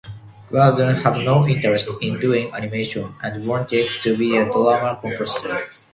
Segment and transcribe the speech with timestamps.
[0.49, 5.67] Clausen "had no interest in doing animation" and "wanted to be a "drama" composer.